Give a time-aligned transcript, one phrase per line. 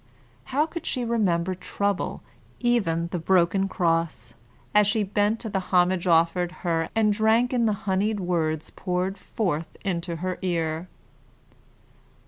[0.45, 2.23] How could she remember trouble,
[2.59, 4.33] even the broken cross,
[4.73, 9.15] as she bent to the homage offered her and drank in the honeyed words poured
[9.15, 10.87] forth into her ear?